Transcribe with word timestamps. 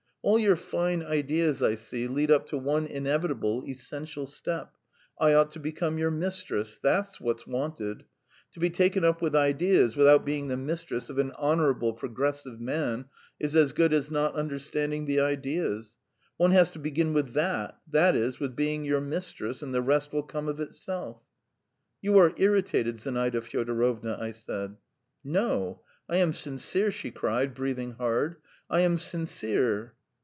"All 0.23 0.37
your 0.37 0.55
fine 0.55 1.01
ideas, 1.01 1.63
I 1.63 1.73
see, 1.73 2.05
lead 2.05 2.29
up 2.29 2.45
to 2.49 2.57
one 2.59 2.85
inevitable, 2.85 3.63
essential 3.65 4.27
step: 4.27 4.75
I 5.17 5.33
ought 5.33 5.49
to 5.53 5.59
become 5.59 5.97
your 5.97 6.11
mistress. 6.11 6.77
That's 6.77 7.19
what's 7.19 7.47
wanted. 7.47 8.05
To 8.53 8.59
be 8.59 8.69
taken 8.69 9.03
up 9.03 9.23
with 9.23 9.35
ideas 9.35 9.97
without 9.97 10.23
being 10.23 10.47
the 10.47 10.57
mistress 10.57 11.09
of 11.09 11.17
an 11.17 11.31
honourable, 11.31 11.93
progressive 11.93 12.61
man, 12.61 13.05
is 13.39 13.55
as 13.55 13.73
good 13.73 13.93
as 13.93 14.11
not 14.11 14.35
understanding 14.35 15.07
the 15.07 15.19
ideas. 15.19 15.95
One 16.37 16.51
has 16.51 16.69
to 16.73 16.79
begin 16.79 17.13
with 17.13 17.33
that... 17.33 17.79
that 17.89 18.15
is, 18.15 18.39
with 18.39 18.55
being 18.55 18.85
your 18.85 19.01
mistress, 19.01 19.63
and 19.63 19.73
the 19.73 19.81
rest 19.81 20.13
will 20.13 20.21
come 20.21 20.47
of 20.47 20.59
itself." 20.59 21.19
"You 21.99 22.19
are 22.19 22.33
irritated, 22.37 22.99
Zinaida 22.99 23.41
Fyodorovna," 23.41 24.19
I 24.21 24.29
said. 24.29 24.77
"No, 25.23 25.81
I 26.07 26.17
am 26.17 26.31
sincere!" 26.31 26.91
she 26.91 27.09
cried, 27.09 27.55
breathing 27.55 27.93
hard. 27.93 28.35
"I 28.69 28.81
am 28.81 28.99
sincere!" 28.99 29.95